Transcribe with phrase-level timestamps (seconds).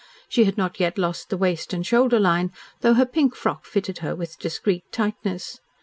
[0.27, 3.99] She had not yet lost the waist and shoulder line, though her pink frock fitted
[3.99, 5.59] her with discreet tightness.